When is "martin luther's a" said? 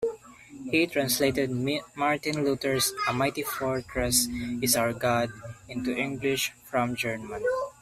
1.95-3.13